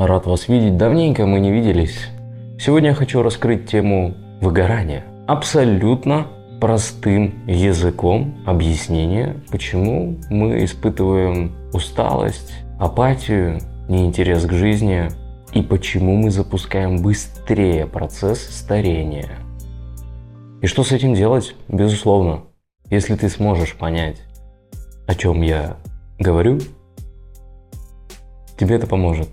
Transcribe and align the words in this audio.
Рад 0.00 0.24
вас 0.24 0.48
видеть. 0.48 0.78
Давненько 0.78 1.26
мы 1.26 1.40
не 1.40 1.52
виделись. 1.52 2.06
Сегодня 2.58 2.88
я 2.88 2.94
хочу 2.94 3.20
раскрыть 3.20 3.68
тему 3.68 4.14
выгорания. 4.40 5.04
Абсолютно 5.26 6.26
простым 6.58 7.46
языком 7.46 8.42
объяснение, 8.46 9.36
почему 9.50 10.16
мы 10.30 10.64
испытываем 10.64 11.52
усталость, 11.74 12.50
апатию, 12.78 13.60
неинтерес 13.90 14.46
к 14.46 14.52
жизни 14.52 15.10
и 15.52 15.60
почему 15.60 16.16
мы 16.16 16.30
запускаем 16.30 17.02
быстрее 17.02 17.84
процесс 17.84 18.40
старения. 18.40 19.28
И 20.62 20.66
что 20.66 20.82
с 20.82 20.92
этим 20.92 21.12
делать? 21.12 21.54
Безусловно, 21.68 22.44
если 22.88 23.16
ты 23.16 23.28
сможешь 23.28 23.76
понять, 23.76 24.22
о 25.06 25.14
чем 25.14 25.42
я 25.42 25.76
говорю, 26.18 26.58
тебе 28.56 28.76
это 28.76 28.86
поможет. 28.86 29.28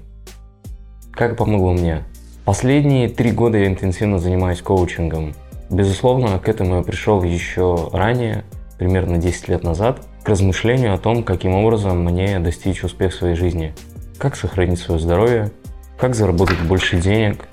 Как 1.17 1.35
помогло 1.35 1.73
мне? 1.73 2.03
Последние 2.45 3.09
три 3.09 3.31
года 3.31 3.57
я 3.57 3.65
интенсивно 3.65 4.19
занимаюсь 4.19 4.61
коучингом. 4.61 5.33
Безусловно, 5.67 6.37
к 6.37 6.47
этому 6.47 6.75
я 6.75 6.83
пришел 6.83 7.23
еще 7.23 7.89
ранее, 7.91 8.45
примерно 8.77 9.17
10 9.17 9.47
лет 9.47 9.63
назад, 9.63 10.05
к 10.23 10.29
размышлению 10.29 10.93
о 10.93 10.99
том, 10.99 11.23
каким 11.23 11.55
образом 11.55 12.05
мне 12.05 12.37
достичь 12.37 12.83
успеха 12.83 13.15
в 13.15 13.17
своей 13.17 13.35
жизни. 13.35 13.73
Как 14.19 14.35
сохранить 14.35 14.77
свое 14.77 14.99
здоровье, 14.99 15.49
как 15.97 16.13
заработать 16.13 16.61
больше 16.61 17.01
денег. 17.01 17.47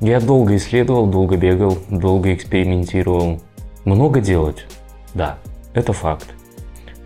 Я 0.00 0.20
долго 0.20 0.54
исследовал, 0.54 1.08
долго 1.08 1.36
бегал, 1.36 1.78
долго 1.90 2.32
экспериментировал. 2.32 3.40
Много 3.84 4.20
делать, 4.20 4.66
да, 5.14 5.40
это 5.74 5.92
факт. 5.92 6.28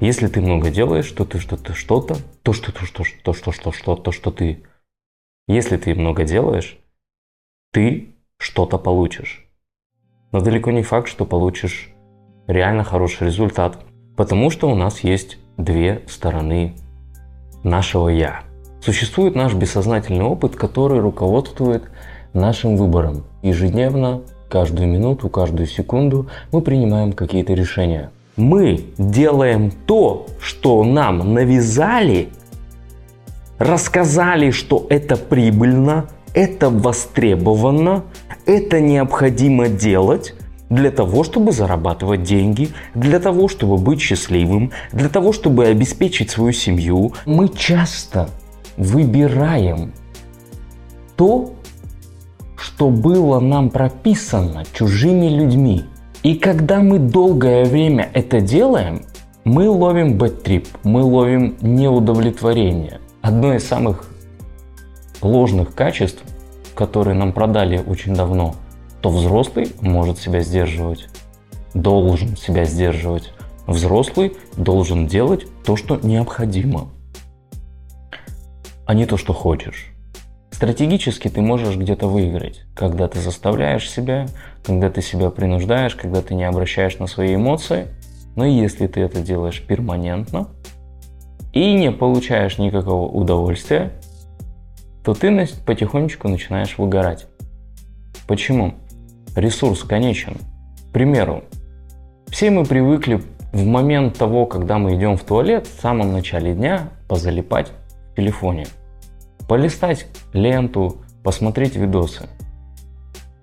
Если 0.01 0.27
ты 0.27 0.43
много 0.43 0.69
делаешь, 0.69 1.11
то 1.12 1.25
ты 1.25 1.39
что-то, 1.39 1.73
что-то, 1.73 2.19
то 2.43 2.53
что, 2.53 2.73
то 2.73 2.84
что, 2.84 3.05
то 3.23 3.33
что, 3.33 3.53
что, 3.53 3.73
что, 3.73 3.97
то 3.97 4.12
что 4.12 4.31
ты. 4.31 4.62
Если 5.47 5.77
ты 5.77 5.95
много 5.95 6.25
делаешь, 6.25 6.79
ты 7.71 8.15
что-то 8.39 8.79
получишь. 8.79 9.47
Но 10.33 10.41
далеко 10.41 10.70
не 10.70 10.83
факт, 10.83 11.06
что 11.09 11.27
получишь 11.27 11.91
реально 12.47 12.83
хороший 12.83 13.27
результат, 13.27 13.78
потому 14.17 14.48
что 14.48 14.70
у 14.70 14.75
нас 14.75 15.00
есть 15.00 15.39
две 15.59 16.03
стороны 16.06 16.75
нашего 17.62 18.09
«я». 18.09 18.42
Существует 18.81 19.34
наш 19.34 19.53
бессознательный 19.53 20.25
опыт, 20.25 20.56
который 20.56 21.00
руководствует 21.00 21.91
нашим 22.33 22.77
выбором. 22.77 23.25
Ежедневно, 23.42 24.22
каждую 24.48 24.89
минуту, 24.89 25.28
каждую 25.28 25.67
секунду 25.67 26.28
мы 26.53 26.62
принимаем 26.62 27.12
какие-то 27.12 27.53
решения. 27.53 28.11
Мы 28.37 28.87
делаем 28.97 29.70
то, 29.87 30.27
что 30.41 30.83
нам 30.84 31.34
навязали, 31.34 32.31
рассказали, 33.58 34.50
что 34.50 34.86
это 34.91 35.16
прибыльно, 35.16 36.08
это 36.34 36.70
востребовано, 36.70 38.05
это 38.47 38.80
необходимо 38.80 39.69
делать, 39.69 40.34
для 40.70 40.91
того, 40.91 41.24
чтобы 41.24 41.52
зарабатывать 41.52 42.22
деньги, 42.22 42.70
для 42.94 43.20
того, 43.20 43.48
чтобы 43.48 43.77
быть 43.77 44.00
счастливым, 44.00 44.72
для 44.92 45.08
того, 45.08 45.32
чтобы 45.32 45.66
обеспечить 45.66 46.30
свою 46.30 46.52
семью. 46.52 47.12
Мы 47.27 47.48
часто 47.48 48.28
выбираем 48.77 49.92
то, 51.16 51.52
что 52.56 52.91
было 52.91 53.41
нам 53.41 53.70
прописано 53.70 54.64
чужими 54.72 55.28
людьми. 55.28 55.84
И 56.22 56.34
когда 56.34 56.80
мы 56.80 56.98
долгое 56.98 57.64
время 57.66 58.08
это 58.14 58.41
делаем, 58.41 59.02
мы 59.44 59.69
ловим 59.69 60.16
бэттрип, 60.16 60.66
мы 60.82 61.02
ловим 61.02 61.56
неудовлетворение. 61.60 63.00
Одно 63.25 63.55
из 63.55 63.67
самых 63.67 64.05
ложных 65.22 65.75
качеств, 65.75 66.22
которые 66.75 67.14
нам 67.14 67.33
продали 67.33 67.78
очень 67.78 68.14
давно, 68.14 68.55
то 69.00 69.08
взрослый 69.08 69.72
может 69.81 70.19
себя 70.19 70.41
сдерживать, 70.41 71.08
должен 71.72 72.36
себя 72.36 72.66
сдерживать. 72.66 73.33
Взрослый 73.66 74.37
должен 74.59 75.06
делать 75.06 75.47
то, 75.65 75.75
что 75.75 75.99
необходимо 76.03 76.91
а 78.84 78.93
не 78.93 79.06
то, 79.06 79.16
что 79.16 79.32
хочешь. 79.32 79.94
Стратегически 80.50 81.28
ты 81.28 81.41
можешь 81.41 81.76
где-то 81.76 82.06
выиграть, 82.06 82.66
когда 82.75 83.09
ты 83.09 83.20
заставляешь 83.20 83.91
себя, 83.91 84.28
когда 84.62 84.91
ты 84.91 85.00
себя 85.00 85.31
принуждаешь, 85.31 85.94
когда 85.94 86.20
ты 86.20 86.34
не 86.34 86.44
обращаешь 86.44 86.99
на 86.99 87.06
свои 87.06 87.37
эмоции. 87.37 87.87
Но 88.37 88.44
если 88.44 88.87
ты 88.87 89.00
это 89.00 89.22
делаешь 89.22 89.65
перманентно 89.66 90.50
и 91.54 91.72
не 91.72 91.92
получаешь 91.92 92.59
никакого 92.59 93.09
удовольствия, 93.09 93.92
то 95.04 95.15
ты 95.15 95.47
потихонечку 95.65 96.28
начинаешь 96.28 96.76
выгорать. 96.78 97.26
Почему? 98.26 98.75
Ресурс 99.37 99.84
конечен. 99.84 100.37
К 100.88 100.93
примеру, 100.93 101.44
все 102.28 102.50
мы 102.50 102.64
привыкли 102.64 103.22
в 103.53 103.64
момент 103.64 104.19
того, 104.19 104.47
когда 104.47 104.78
мы 104.78 104.97
идем 104.97 105.16
в 105.16 105.22
туалет, 105.22 105.69
в 105.69 105.81
самом 105.81 106.12
начале 106.12 106.54
дня 106.54 106.88
позалипать 107.09 107.70
в 108.12 108.16
телефоне. 108.16 108.66
Полистать 109.48 110.06
ленту, 110.32 111.03
посмотреть 111.22 111.76
видосы, 111.76 112.28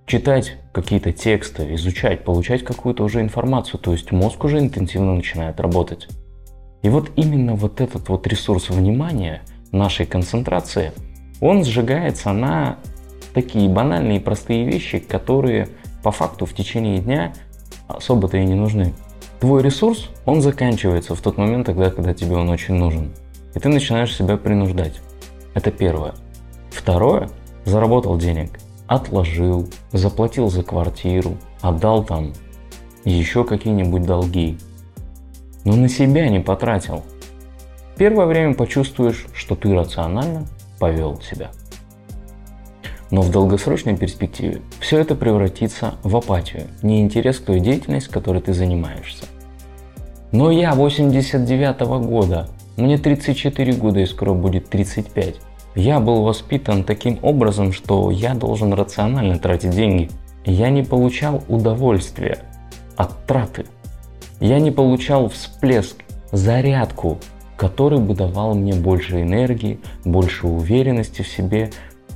читать 0.06 0.58
какие-то 0.74 1.14
тексты, 1.14 1.76
изучать, 1.76 2.26
получать 2.26 2.64
какую-то 2.66 3.04
уже 3.04 3.22
информацию. 3.22 3.80
То 3.80 3.94
есть 3.94 4.12
мозг 4.12 4.44
уже 4.44 4.60
интенсивно 4.60 5.14
начинает 5.14 5.62
работать. 5.62 6.10
И 6.82 6.90
вот 6.90 7.12
именно 7.16 7.56
вот 7.56 7.82
этот 7.82 8.10
вот 8.10 8.28
ресурс 8.28 8.70
внимания, 8.70 9.42
нашей 9.72 10.06
концентрации, 10.06 10.92
он 11.40 11.64
сжигается 11.64 12.32
на 12.32 12.78
такие 13.34 13.70
банальные 13.70 14.18
и 14.18 14.22
простые 14.22 14.66
вещи, 14.66 15.00
которые 15.00 15.70
по 16.04 16.12
факту 16.12 16.46
в 16.46 16.54
течение 16.54 17.00
дня 17.00 17.34
особо-то 17.88 18.38
и 18.38 18.46
не 18.46 18.56
нужны. 18.56 18.94
Твой 19.40 19.64
ресурс, 19.64 20.10
он 20.26 20.42
заканчивается 20.42 21.16
в 21.16 21.22
тот 21.22 21.38
момент, 21.38 21.66
тогда, 21.66 21.90
когда 21.90 22.14
тебе 22.14 22.36
он 22.36 22.50
очень 22.50 22.76
нужен. 22.76 23.12
И 23.56 23.60
ты 23.60 23.70
начинаешь 23.70 24.16
себя 24.16 24.38
принуждать. 24.38 25.02
Это 25.54 25.72
первое. 25.72 26.14
Второе. 26.70 27.30
Заработал 27.66 28.18
денег. 28.18 28.60
Отложил, 28.88 29.68
заплатил 29.92 30.50
за 30.50 30.64
квартиру, 30.64 31.38
отдал 31.62 32.04
там 32.04 32.34
еще 33.06 33.44
какие-нибудь 33.44 34.04
долги. 34.04 34.58
Но 35.64 35.76
на 35.76 35.90
себя 35.90 36.30
не 36.30 36.40
потратил. 36.40 37.04
Первое 37.98 38.26
время 38.26 38.54
почувствуешь, 38.54 39.26
что 39.34 39.56
ты 39.56 39.74
рационально 39.76 40.48
повел 40.80 41.22
себя. 41.22 41.52
Но 43.12 43.22
в 43.22 43.30
долгосрочной 43.30 43.98
перспективе 43.98 44.62
все 44.80 45.00
это 45.00 45.16
превратится 45.16 45.96
в 46.04 46.16
апатию, 46.16 46.68
неинтерес 46.82 47.40
к 47.40 47.46
той 47.46 47.60
деятельности, 47.60 48.10
которой 48.10 48.42
ты 48.42 48.54
занимаешься. 48.54 49.26
Но 50.32 50.50
я 50.50 50.74
89 50.74 51.82
-го 51.82 52.00
года 52.00 52.48
мне 52.78 52.98
34 52.98 53.74
года 53.74 54.00
и 54.00 54.06
скоро 54.06 54.34
будет 54.34 54.70
35. 54.70 55.36
Я 55.76 56.00
был 56.00 56.24
воспитан 56.24 56.84
таким 56.84 57.20
образом, 57.22 57.74
что 57.74 58.12
я 58.12 58.34
должен 58.34 58.74
рационально 58.74 59.40
тратить 59.40 59.72
деньги. 59.72 60.10
Я 60.46 60.70
не 60.70 60.84
получал 60.84 61.44
удовольствия 61.48 62.40
от 62.96 63.26
траты. 63.26 63.66
Я 64.42 64.60
не 64.60 64.72
получал 64.72 65.30
всплеск, 65.30 65.98
зарядку, 66.32 67.20
который 67.58 68.00
бы 68.00 68.16
давал 68.16 68.56
мне 68.56 68.74
больше 68.74 69.22
энергии, 69.22 69.80
больше 70.04 70.48
уверенности 70.48 71.22
в 71.22 71.28
себе 71.28 71.70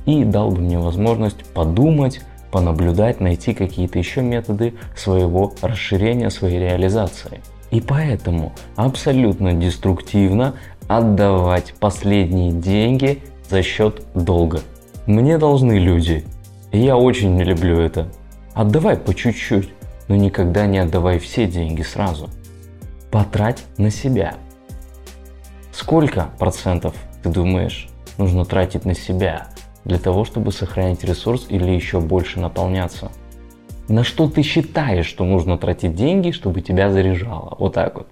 и 0.06 0.24
дал 0.24 0.50
бы 0.50 0.60
мне 0.60 0.76
возможность 0.76 1.44
подумать, 1.54 2.20
понаблюдать, 2.50 3.20
найти 3.20 3.54
какие-то 3.54 4.00
еще 4.00 4.22
методы 4.22 4.74
своего 4.96 5.52
расширения, 5.62 6.30
своей 6.30 6.58
реализации. 6.58 7.42
И 7.70 7.80
поэтому 7.80 8.52
абсолютно 8.74 9.52
деструктивно 9.52 10.54
отдавать 10.88 11.74
последние 11.78 12.50
деньги 12.50 13.22
за 13.48 13.62
счет 13.62 14.02
долга. 14.16 14.62
Мне 15.06 15.38
должны 15.38 15.78
люди, 15.78 16.24
и 16.72 16.80
я 16.80 16.96
очень 16.96 17.36
не 17.36 17.44
люблю 17.44 17.78
это. 17.78 18.08
Отдавай 18.52 18.96
по 18.96 19.14
чуть-чуть, 19.14 19.68
но 20.08 20.16
никогда 20.16 20.66
не 20.66 20.78
отдавай 20.78 21.18
все 21.18 21.46
деньги 21.46 21.82
сразу. 21.82 22.30
Потрать 23.10 23.64
на 23.78 23.90
себя. 23.90 24.34
Сколько 25.72 26.30
процентов, 26.38 26.94
ты 27.22 27.28
думаешь, 27.30 27.88
нужно 28.18 28.44
тратить 28.44 28.84
на 28.84 28.94
себя 28.94 29.48
для 29.84 29.98
того, 29.98 30.24
чтобы 30.24 30.52
сохранить 30.52 31.04
ресурс 31.04 31.46
или 31.48 31.70
еще 31.70 32.00
больше 32.00 32.40
наполняться? 32.40 33.10
на 33.88 34.02
что 34.02 34.28
ты 34.28 34.42
считаешь, 34.42 35.06
что 35.06 35.24
нужно 35.24 35.58
тратить 35.58 35.94
деньги, 35.94 36.30
чтобы 36.30 36.60
тебя 36.60 36.90
заряжало. 36.90 37.56
Вот 37.58 37.74
так 37.74 37.96
вот. 37.96 38.08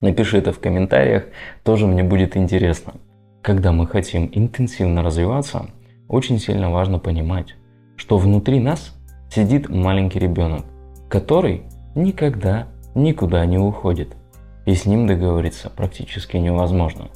Напиши 0.00 0.38
это 0.38 0.52
в 0.52 0.58
комментариях, 0.58 1.26
тоже 1.62 1.86
мне 1.86 2.02
будет 2.02 2.36
интересно. 2.36 2.94
Когда 3.42 3.72
мы 3.72 3.86
хотим 3.86 4.28
интенсивно 4.32 5.02
развиваться, 5.02 5.66
очень 6.08 6.38
сильно 6.38 6.70
важно 6.70 6.98
понимать, 6.98 7.54
что 7.96 8.18
внутри 8.18 8.58
нас 8.58 8.94
сидит 9.30 9.68
маленький 9.68 10.18
ребенок, 10.18 10.64
который 11.12 11.64
никогда 11.94 12.68
никуда 12.94 13.44
не 13.44 13.58
уходит. 13.58 14.16
И 14.64 14.74
с 14.74 14.86
ним 14.86 15.06
договориться 15.06 15.68
практически 15.68 16.38
невозможно. 16.38 17.10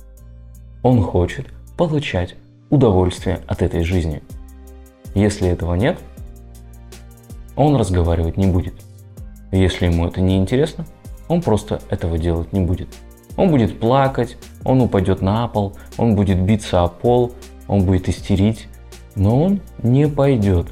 Он 0.82 1.02
хочет 1.02 1.46
получать 1.78 2.34
удовольствие 2.69 3.40
от 3.46 3.62
этой 3.62 3.84
жизни. 3.84 4.22
Если 5.14 5.48
этого 5.48 5.76
нет, 5.76 5.98
он 7.56 7.75
разговаривать 7.76 8.37
не 8.37 8.46
будет. 8.46 8.75
Если 9.50 9.87
ему 9.87 10.06
это 10.06 10.20
не 10.20 10.37
интересно, 10.37 10.84
он 11.28 11.40
просто 11.40 11.81
этого 11.88 12.19
делать 12.19 12.52
не 12.52 12.60
будет. 12.60 12.88
Он 13.38 13.50
будет 13.50 13.81
плакать, 13.81 14.37
он 14.62 14.82
упадет 14.82 15.22
на 15.22 15.49
пол, 15.49 15.75
он 15.96 16.16
будет 16.16 16.38
биться 16.38 16.82
о 16.82 16.88
пол, 16.88 17.32
он 17.66 17.87
будет 17.87 18.10
истерить, 18.10 18.69
но 19.14 19.42
он 19.42 19.60
не 19.82 20.06
пойдет 20.06 20.66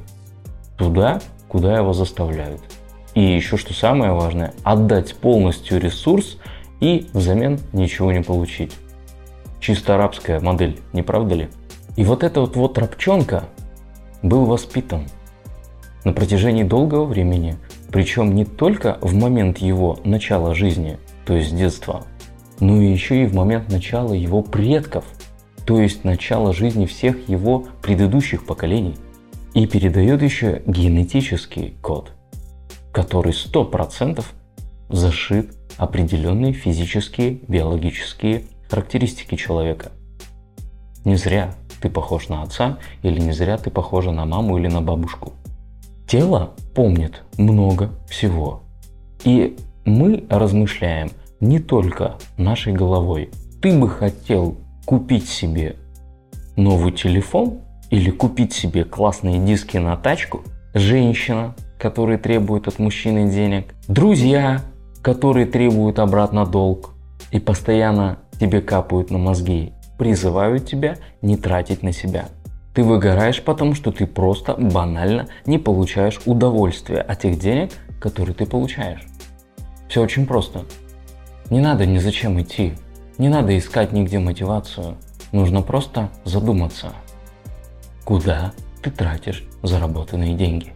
туда, 0.77 1.23
куда 1.49 1.75
его 1.75 1.95
заставляют. 1.95 2.61
И 3.15 3.23
еще 3.23 3.57
что 3.57 3.73
самое 3.73 4.13
важное, 4.13 4.53
отдать 4.65 5.15
полностью 5.15 5.81
ресурс 5.81 6.39
и 6.81 7.07
взамен 7.13 7.61
ничего 7.73 8.13
не 8.13 8.23
получить. 8.23 8.73
Чисто 9.61 9.95
арабская 9.95 10.41
модель, 10.41 10.81
не 10.93 11.03
правда 11.03 11.35
ли? 11.35 11.49
И 11.97 12.05
вот 12.05 12.25
этот 12.25 12.57
вот 12.57 12.77
рабчонка 12.77 13.45
был 14.23 14.47
воспитан 14.47 15.07
на 16.05 16.13
протяжении 16.13 16.65
долгого 16.65 17.05
времени, 17.05 17.57
причем 17.91 18.35
не 18.35 18.45
только 18.45 18.99
в 19.01 19.15
момент 19.15 19.59
его 19.59 19.99
начала 20.05 20.55
жизни, 20.55 20.99
то 21.25 21.35
есть 21.35 21.57
детства, 21.57 22.05
но 22.59 22.81
и 22.81 22.91
еще 22.91 23.23
и 23.23 23.27
в 23.27 23.35
момент 23.35 23.71
начала 23.71 24.13
его 24.13 24.43
предков, 24.43 25.05
то 25.65 25.81
есть 25.81 26.05
начала 26.05 26.53
жизни 26.53 26.87
всех 26.87 27.29
его 27.29 27.67
предыдущих 27.81 28.45
поколений. 28.45 28.97
И 29.55 29.67
передает 29.67 30.21
еще 30.21 30.63
генетический 30.67 31.75
код, 31.81 32.11
который 32.95 33.33
100% 33.33 34.25
зашит 34.89 35.57
определенные 35.77 36.53
физические, 36.53 37.41
биологические 37.49 38.45
характеристики 38.71 39.35
человека. 39.35 39.91
Не 41.05 41.17
зря 41.17 41.55
ты 41.83 41.91
похож 41.91 42.29
на 42.29 42.43
отца 42.43 42.79
или 43.03 43.21
не 43.21 43.33
зря 43.33 43.59
ты 43.59 43.71
похожа 43.71 44.13
на 44.13 44.25
маму 44.25 44.57
или 44.59 44.69
на 44.69 44.81
бабушку. 44.81 45.33
Тело 46.07 46.55
помнит 46.75 47.25
много 47.37 47.91
всего. 48.09 48.63
И 49.25 49.57
мы 49.85 50.25
размышляем 50.31 51.11
не 51.41 51.59
только 51.59 52.17
нашей 52.39 52.73
головой. 52.73 53.31
Ты 53.61 53.77
бы 53.77 53.91
хотел 53.91 54.57
купить 54.85 55.29
себе 55.29 55.77
новый 56.57 56.93
телефон 56.93 57.59
или 57.91 58.11
купить 58.11 58.53
себе 58.53 58.85
классные 58.85 59.39
диски 59.45 59.79
на 59.79 59.97
тачку, 59.97 60.43
женщина, 60.75 61.57
которая 61.85 62.17
требует 62.17 62.67
от 62.67 62.79
мужчины 62.79 63.31
денег, 63.31 63.75
друзья, 63.89 64.63
которые 65.03 65.45
требуют 65.45 65.99
обратно 65.99 66.47
долг 66.47 66.95
и 67.31 67.39
постоянно 67.39 68.21
тебе 68.41 68.63
капают 68.63 69.11
на 69.11 69.19
мозги, 69.19 69.75
призывают 69.99 70.65
тебя 70.65 70.97
не 71.21 71.37
тратить 71.37 71.83
на 71.83 71.93
себя. 71.93 72.29
Ты 72.73 72.85
выгораешь, 72.85 73.43
потому 73.43 73.75
что 73.75 73.93
ты 73.93 74.07
просто 74.07 74.55
банально 74.55 75.27
не 75.45 75.59
получаешь 75.59 76.23
удовольствия 76.25 77.03
от 77.03 77.21
тех 77.21 77.39
денег, 77.39 77.73
которые 78.01 78.35
ты 78.35 78.47
получаешь. 78.47 79.05
Все 79.87 80.01
очень 80.01 80.25
просто. 80.25 80.63
Не 81.51 81.61
надо 81.61 81.85
ни 81.85 81.99
зачем 81.99 82.41
идти. 82.41 82.73
Не 83.19 83.29
надо 83.29 83.59
искать 83.59 83.93
нигде 83.93 84.19
мотивацию. 84.21 84.97
Нужно 85.33 85.61
просто 85.61 86.09
задуматься, 86.25 86.95
куда 88.07 88.55
ты 88.83 88.91
тратишь 88.91 89.45
заработанные 89.63 90.33
деньги. 90.33 90.74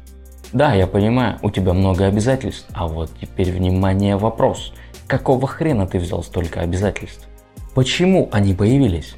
Да, 0.52 0.72
я 0.72 0.86
понимаю, 0.86 1.38
у 1.42 1.50
тебя 1.50 1.74
много 1.74 2.06
обязательств, 2.06 2.66
а 2.72 2.86
вот 2.86 3.10
теперь 3.20 3.52
внимание 3.52 4.16
вопрос. 4.16 4.72
Какого 5.06 5.46
хрена 5.46 5.86
ты 5.86 5.98
взял 5.98 6.22
столько 6.22 6.60
обязательств? 6.60 7.28
Почему 7.74 8.28
они 8.32 8.54
появились? 8.54 9.14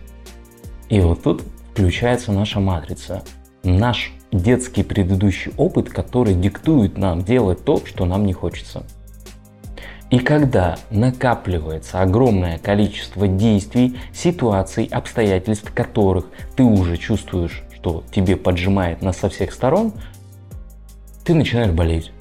И 0.88 1.00
вот 1.00 1.22
тут 1.22 1.42
включается 1.72 2.32
наша 2.32 2.58
матрица. 2.58 3.22
Наш 3.62 4.12
детский 4.32 4.82
предыдущий 4.82 5.52
опыт, 5.56 5.88
который 5.88 6.34
диктует 6.34 6.98
нам 6.98 7.22
делать 7.22 7.64
то, 7.64 7.80
что 7.84 8.06
нам 8.06 8.26
не 8.26 8.32
хочется. 8.32 8.84
И 10.10 10.18
когда 10.18 10.76
накапливается 10.90 12.02
огромное 12.02 12.58
количество 12.58 13.28
действий, 13.28 13.98
ситуаций, 14.12 14.88
обстоятельств, 14.90 15.72
которых 15.72 16.26
ты 16.56 16.64
уже 16.64 16.96
чувствуешь, 16.96 17.62
что 17.72 18.02
тебе 18.10 18.34
поджимает 18.36 19.02
нас 19.02 19.18
со 19.18 19.28
всех 19.28 19.52
сторон, 19.52 19.92
ты 21.24 21.34
начинаешь 21.34 21.72
болеть. 21.72 22.12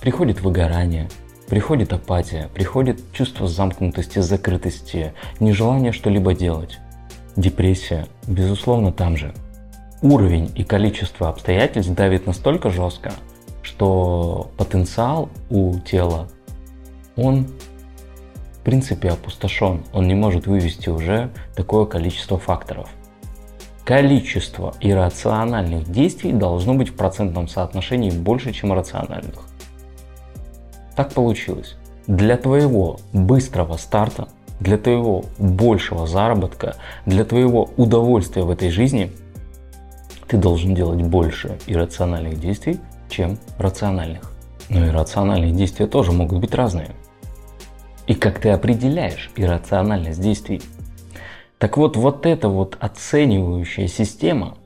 Приходит 0.00 0.40
выгорание, 0.40 1.08
приходит 1.48 1.92
апатия, 1.92 2.48
приходит 2.54 3.00
чувство 3.12 3.48
замкнутости, 3.48 4.18
закрытости, 4.18 5.14
нежелание 5.40 5.92
что-либо 5.92 6.34
делать. 6.34 6.78
Депрессия, 7.36 8.06
безусловно, 8.26 8.92
там 8.92 9.16
же. 9.16 9.34
Уровень 10.02 10.52
и 10.54 10.64
количество 10.64 11.28
обстоятельств 11.28 11.92
давит 11.92 12.26
настолько 12.26 12.70
жестко, 12.70 13.12
что 13.62 14.50
потенциал 14.58 15.30
у 15.48 15.78
тела, 15.80 16.28
он 17.16 17.46
в 18.52 18.60
принципе 18.64 19.10
опустошен. 19.10 19.84
Он 19.92 20.08
не 20.08 20.14
может 20.14 20.46
вывести 20.46 20.88
уже 20.88 21.30
такое 21.54 21.84
количество 21.84 22.38
факторов. 22.38 22.88
Количество 23.84 24.74
иррациональных 24.80 25.90
действий 25.90 26.32
должно 26.32 26.74
быть 26.74 26.88
в 26.88 26.94
процентном 26.96 27.48
соотношении 27.48 28.10
больше, 28.10 28.52
чем 28.52 28.72
рациональных. 28.72 29.40
Так 30.96 31.12
получилось. 31.12 31.76
Для 32.06 32.36
твоего 32.36 32.98
быстрого 33.12 33.76
старта 33.76 34.28
для 34.60 34.78
твоего 34.78 35.24
большего 35.38 36.06
заработка, 36.06 36.76
для 37.06 37.24
твоего 37.24 37.70
удовольствия 37.76 38.44
в 38.44 38.50
этой 38.50 38.70
жизни, 38.70 39.12
ты 40.26 40.36
должен 40.36 40.74
делать 40.74 41.02
больше 41.02 41.58
иррациональных 41.66 42.40
действий, 42.40 42.80
чем 43.08 43.38
рациональных. 43.58 44.32
Но 44.68 44.86
иррациональные 44.86 45.52
действия 45.52 45.86
тоже 45.86 46.12
могут 46.12 46.40
быть 46.40 46.54
разные. 46.54 46.90
И 48.06 48.14
как 48.14 48.38
ты 48.38 48.50
определяешь 48.50 49.30
иррациональность 49.36 50.20
действий? 50.20 50.62
Так 51.58 51.76
вот, 51.76 51.96
вот 51.96 52.26
эта 52.26 52.48
вот 52.48 52.76
оценивающая 52.80 53.88
система, 53.88 54.58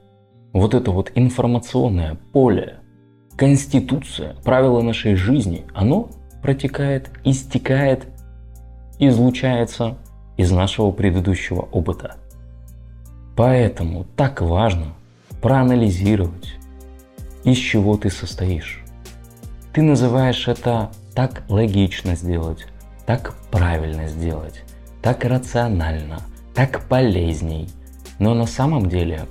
вот 0.53 0.75
это 0.75 0.91
вот 0.91 1.13
информационное 1.15 2.17
поле, 2.33 2.81
конституция, 3.37 4.35
правила 4.45 4.81
нашей 4.83 5.15
жизни, 5.15 5.65
оно 5.75 6.11
протекает, 6.43 7.11
истекает 7.25 8.07
излучается 8.99 9.97
из 10.37 10.51
нашего 10.51 10.91
предыдущего 10.91 11.61
опыта. 11.73 12.17
Поэтому 13.37 14.05
так 14.17 14.41
важно 14.41 14.95
проанализировать, 15.41 16.55
из 17.45 17.57
чего 17.57 17.97
ты 17.97 18.11
состоишь. 18.11 18.83
Ты 19.73 19.83
называешь 19.83 20.49
это 20.49 20.91
так 21.15 21.45
логично 21.49 22.17
сделать, 22.17 22.67
так 23.07 23.35
правильно 23.51 24.09
сделать, 24.09 24.65
так 25.03 25.25
рационально, 25.25 26.21
так 26.59 26.89
полезней. 26.89 27.69
Но 28.19 28.35
на 28.35 28.45
самом 28.47 28.89
деле 28.89 29.27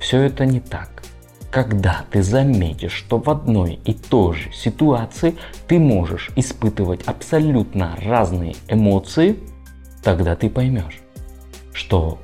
все 0.00 0.22
это 0.22 0.46
не 0.46 0.58
так. 0.58 1.02
Когда 1.50 2.06
ты 2.10 2.22
заметишь, 2.22 2.92
что 2.92 3.18
в 3.18 3.28
одной 3.28 3.78
и 3.84 3.92
той 3.92 4.34
же 4.34 4.50
ситуации 4.52 5.36
ты 5.68 5.78
можешь 5.78 6.30
испытывать 6.34 7.02
абсолютно 7.04 7.94
разные 8.02 8.56
эмоции, 8.68 9.38
тогда 10.02 10.34
ты 10.34 10.48
поймешь, 10.48 11.02
что 11.74 12.18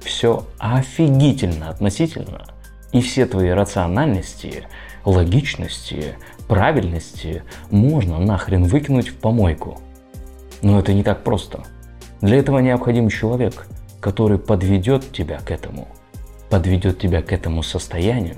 все 0.00 0.44
офигительно 0.58 1.68
относительно, 1.68 2.46
и 2.90 3.00
все 3.00 3.24
твои 3.24 3.50
рациональности, 3.50 4.64
логичности, 5.04 6.16
правильности 6.48 7.44
можно 7.70 8.18
нахрен 8.18 8.64
выкинуть 8.64 9.10
в 9.10 9.14
помойку. 9.14 9.80
Но 10.60 10.80
это 10.80 10.92
не 10.92 11.04
так 11.04 11.22
просто. 11.22 11.62
Для 12.20 12.36
этого 12.38 12.58
необходим 12.58 13.08
человек, 13.08 13.66
который 14.00 14.38
подведет 14.38 15.12
тебя 15.12 15.38
к 15.38 15.50
этому– 15.50 15.88
подведет 16.54 17.00
тебя 17.00 17.20
к 17.20 17.32
этому 17.32 17.64
состоянию, 17.64 18.36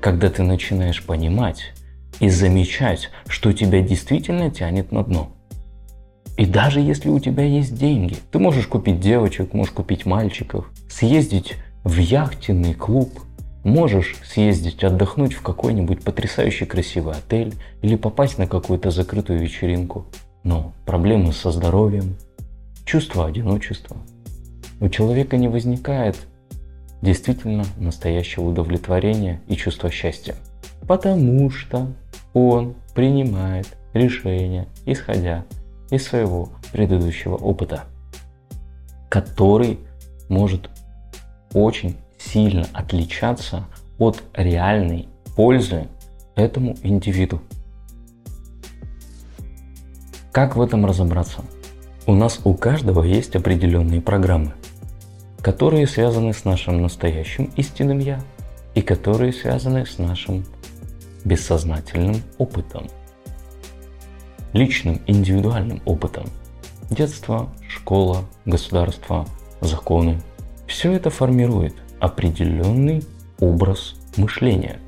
когда 0.00 0.30
ты 0.30 0.44
начинаешь 0.44 1.04
понимать 1.04 1.72
и 2.20 2.28
замечать, 2.28 3.10
что 3.26 3.52
тебя 3.52 3.80
действительно 3.80 4.52
тянет 4.52 4.92
на 4.92 5.02
дно. 5.02 5.32
И 6.36 6.46
даже 6.46 6.80
если 6.80 7.08
у 7.08 7.18
тебя 7.18 7.42
есть 7.42 7.76
деньги, 7.76 8.16
ты 8.30 8.38
можешь 8.38 8.68
купить 8.68 9.00
девочек, 9.00 9.52
можешь 9.52 9.72
купить 9.72 10.06
мальчиков, 10.06 10.70
съездить 10.88 11.54
в 11.82 11.98
яхтенный 11.98 12.74
клуб, 12.74 13.10
можешь 13.64 14.14
съездить 14.24 14.84
отдохнуть 14.84 15.32
в 15.32 15.42
какой-нибудь 15.42 16.04
потрясающий 16.04 16.66
красивый 16.66 17.14
отель 17.14 17.54
или 17.82 17.96
попасть 17.96 18.38
на 18.38 18.46
какую-то 18.46 18.92
закрытую 18.92 19.40
вечеринку. 19.40 20.06
Но 20.44 20.72
проблемы 20.84 21.32
со 21.32 21.50
здоровьем, 21.50 22.16
чувство 22.86 23.26
одиночества. 23.26 23.96
У 24.80 24.88
человека 24.88 25.36
не 25.36 25.48
возникает 25.48 26.16
действительно 27.02 27.64
настоящего 27.76 28.44
удовлетворения 28.44 29.42
и 29.48 29.56
чувства 29.56 29.90
счастья. 29.90 30.36
Потому 30.86 31.50
что 31.50 31.88
он 32.32 32.74
принимает 32.94 33.76
решения, 33.92 34.68
исходя 34.86 35.44
из 35.90 36.04
своего 36.04 36.50
предыдущего 36.72 37.34
опыта, 37.34 37.84
который 39.08 39.80
может 40.28 40.70
очень 41.52 41.96
сильно 42.18 42.66
отличаться 42.72 43.66
от 43.98 44.22
реальной 44.34 45.08
пользы 45.34 45.88
этому 46.34 46.76
индивиду. 46.82 47.40
Как 50.32 50.54
в 50.54 50.60
этом 50.60 50.84
разобраться? 50.84 51.42
У 52.08 52.14
нас 52.14 52.40
у 52.44 52.54
каждого 52.54 53.02
есть 53.02 53.34
определенные 53.34 54.00
программы, 54.00 54.52
которые 55.42 55.88
связаны 55.88 56.32
с 56.32 56.44
нашим 56.44 56.80
настоящим 56.80 57.50
истинным 57.56 57.98
«я» 57.98 58.20
и 58.76 58.80
которые 58.80 59.32
связаны 59.32 59.84
с 59.84 59.98
нашим 59.98 60.44
бессознательным 61.24 62.22
опытом, 62.38 62.86
личным 64.52 65.00
индивидуальным 65.08 65.82
опытом. 65.84 66.26
Детство, 66.90 67.48
школа, 67.68 68.18
государство, 68.44 69.26
законы– 69.60 70.20
все 70.68 70.92
это 70.92 71.10
формирует 71.10 71.74
определенный 71.98 73.02
образ 73.40 73.96
мышления, 74.16 74.78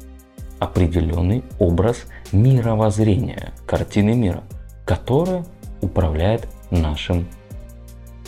определенный 0.61 1.43
образ 1.59 2.05
мировоззрения, 2.31 3.53
картины 3.67 4.15
мира, 4.15 4.45
которая 4.85 5.45
управляет 5.81 6.47
нашим 6.71 7.27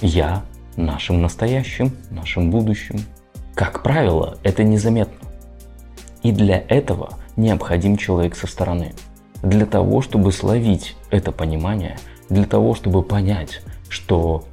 «я», 0.00 0.44
нашим 0.76 1.23
настоящим, 1.23 1.92
нашим 2.11 2.50
будущим. 2.50 3.00
Как 3.54 3.82
правило, 3.82 4.38
это 4.42 4.64
незаметно. 4.64 5.28
И 6.23 6.32
для 6.32 6.64
этого 6.68 7.14
необходим 7.37 7.97
человек 7.97 8.37
со 8.37 8.47
стороны. 8.47 8.94
Для 9.42 9.66
того, 9.66 10.02
чтобы 10.02 10.32
словить 10.32 10.97
это 11.11 11.32
понимание, 11.32 11.99
для 12.28 12.44
того, 12.44 12.75
чтобы 12.75 13.02
понять, 13.02 13.62
что 13.88 14.44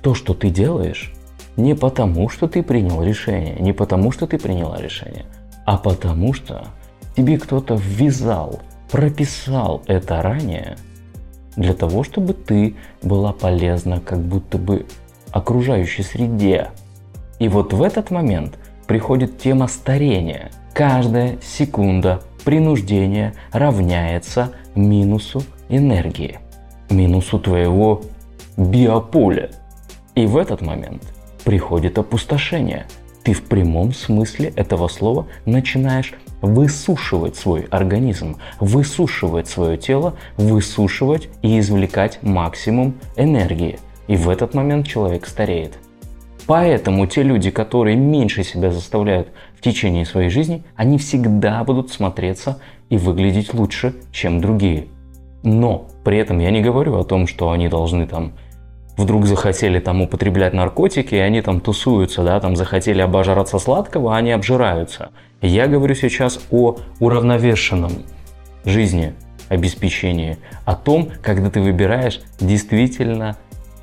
то, 0.00 0.14
что 0.14 0.34
ты 0.34 0.50
делаешь, 0.50 1.12
не 1.56 1.74
потому, 1.74 2.28
что 2.28 2.48
ты 2.48 2.62
принял 2.62 3.02
решение, 3.02 3.56
не 3.60 3.72
потому, 3.72 4.10
что 4.10 4.26
ты 4.26 4.38
приняла 4.38 4.80
решение, 4.80 5.26
а 5.66 5.76
потому 5.76 6.32
что 6.32 6.66
тебе 7.14 7.38
кто-то 7.38 7.74
ввязал, 7.74 8.60
прописал 8.90 9.82
это 9.86 10.22
ранее, 10.22 10.76
для 11.56 11.74
того, 11.74 12.04
чтобы 12.04 12.34
ты 12.34 12.76
была 13.02 13.32
полезна 13.32 14.00
как 14.00 14.20
будто 14.20 14.58
бы 14.58 14.86
окружающей 15.30 16.02
среде. 16.02 16.70
И 17.38 17.48
вот 17.48 17.72
в 17.72 17.82
этот 17.82 18.10
момент 18.10 18.58
приходит 18.86 19.38
тема 19.38 19.68
старения– 19.68 20.50
Каждая 20.72 21.38
секунда 21.42 22.22
принуждения 22.44 23.34
равняется 23.52 24.52
минусу 24.74 25.42
энергии, 25.68 26.38
минусу 26.88 27.38
твоего 27.38 28.00
биополя. 28.56 29.50
И 30.14 30.24
в 30.24 30.38
этот 30.38 30.62
момент 30.62 31.02
приходит 31.44 31.98
опустошение. 31.98 32.86
Ты 33.22 33.34
в 33.34 33.42
прямом 33.42 33.92
смысле 33.92 34.52
этого 34.56 34.88
слова 34.88 35.26
начинаешь 35.44 36.14
высушивать 36.42 37.36
свой 37.36 37.62
организм, 37.70 38.36
высушивать 38.60 39.48
свое 39.48 39.78
тело, 39.78 40.14
высушивать 40.36 41.28
и 41.40 41.58
извлекать 41.58 42.18
максимум 42.22 42.94
энергии. 43.16 43.78
И 44.08 44.16
в 44.16 44.28
этот 44.28 44.52
момент 44.52 44.86
человек 44.86 45.26
стареет. 45.26 45.78
Поэтому 46.46 47.06
те 47.06 47.22
люди, 47.22 47.50
которые 47.50 47.96
меньше 47.96 48.42
себя 48.42 48.70
заставляют 48.70 49.28
в 49.56 49.62
течение 49.62 50.04
своей 50.04 50.28
жизни, 50.28 50.64
они 50.74 50.98
всегда 50.98 51.62
будут 51.62 51.90
смотреться 51.90 52.58
и 52.90 52.96
выглядеть 52.96 53.54
лучше, 53.54 53.94
чем 54.10 54.40
другие. 54.40 54.88
Но 55.44 55.86
при 56.04 56.18
этом 56.18 56.40
я 56.40 56.50
не 56.50 56.60
говорю 56.60 56.98
о 56.98 57.04
том, 57.04 57.26
что 57.26 57.50
они 57.50 57.68
должны 57.68 58.06
там 58.06 58.32
вдруг 58.96 59.26
захотели 59.26 59.78
там 59.78 60.02
употреблять 60.02 60.52
наркотики, 60.52 61.14
и 61.14 61.18
они 61.18 61.40
там 61.40 61.60
тусуются, 61.60 62.22
да, 62.22 62.40
там 62.40 62.56
захотели 62.56 63.00
обожраться 63.00 63.58
сладкого, 63.58 64.14
а 64.14 64.18
они 64.18 64.32
обжираются. 64.32 65.10
Я 65.42 65.66
говорю 65.66 65.96
сейчас 65.96 66.38
о 66.52 66.78
уравновешенном 67.00 68.04
жизни 68.64 69.12
обеспечении, 69.48 70.38
о 70.64 70.76
том, 70.76 71.10
когда 71.20 71.50
ты 71.50 71.60
выбираешь 71.60 72.20
действительно 72.38 73.36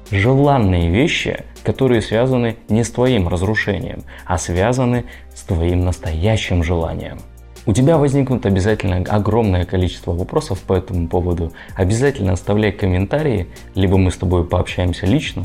желанные 0.10 0.90
вещи, 0.90 1.44
которые 1.64 2.02
связаны 2.02 2.56
не 2.70 2.86
с 2.86 2.92
твоим 2.92 3.28
разрушением, 3.28 4.04
а 4.26 4.38
связаны 4.38 5.04
с 5.36 5.42
твоим 5.42 5.84
настоящим 5.84 6.64
желанием. 6.64 7.20
У 7.66 7.74
тебя 7.74 7.98
возникнут 7.98 8.46
обязательно 8.46 9.04
огромное 9.10 9.66
количество 9.66 10.14
вопросов 10.14 10.62
по 10.62 10.74
этому 10.74 11.10
поводу. 11.10 11.52
Обязательно 11.76 12.34
оставляй 12.34 12.72
комментарии, 12.72 13.48
либо 13.76 13.98
мы 13.98 14.12
с 14.12 14.18
тобой 14.18 14.46
пообщаемся 14.46 15.06
лично, 15.06 15.44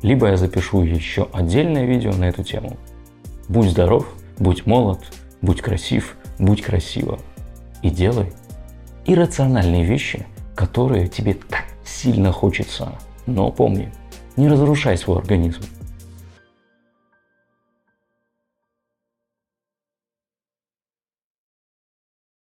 либо 0.00 0.28
я 0.28 0.38
запишу 0.38 0.82
еще 0.82 1.28
отдельное 1.34 1.84
видео 1.84 2.12
на 2.12 2.24
эту 2.24 2.42
тему. 2.44 2.78
Будь 3.48 3.68
здоров, 3.68 4.08
будь 4.38 4.64
молод, 4.64 5.00
будь 5.42 5.60
красив, 5.60 6.16
будь 6.38 6.62
красиво. 6.62 7.18
И 7.82 7.90
делай 7.90 8.32
иррациональные 9.06 9.84
вещи, 9.84 10.26
которые 10.54 11.08
тебе 11.08 11.34
так 11.34 11.64
сильно 11.84 12.32
хочется. 12.32 12.92
Но 13.26 13.50
помни, 13.50 13.92
не 14.36 14.48
разрушай 14.48 14.96
свой 14.96 15.18
организм. 15.18 15.62